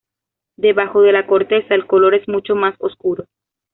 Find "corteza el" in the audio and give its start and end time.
1.27-1.85